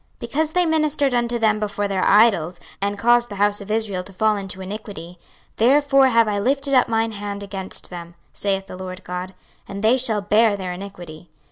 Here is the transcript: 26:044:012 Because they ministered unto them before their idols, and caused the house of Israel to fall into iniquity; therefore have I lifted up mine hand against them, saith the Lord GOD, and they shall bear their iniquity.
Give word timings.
26:044:012 0.17 0.19
Because 0.21 0.53
they 0.53 0.65
ministered 0.65 1.13
unto 1.13 1.37
them 1.37 1.59
before 1.59 1.87
their 1.87 2.03
idols, 2.03 2.59
and 2.81 2.97
caused 2.97 3.29
the 3.29 3.35
house 3.35 3.61
of 3.61 3.69
Israel 3.69 4.03
to 4.03 4.11
fall 4.11 4.35
into 4.35 4.59
iniquity; 4.59 5.19
therefore 5.57 6.07
have 6.07 6.27
I 6.27 6.39
lifted 6.39 6.73
up 6.73 6.87
mine 6.89 7.11
hand 7.11 7.43
against 7.43 7.91
them, 7.91 8.15
saith 8.33 8.65
the 8.65 8.77
Lord 8.77 9.03
GOD, 9.03 9.35
and 9.67 9.83
they 9.83 9.97
shall 9.97 10.21
bear 10.21 10.57
their 10.57 10.73
iniquity. 10.73 11.29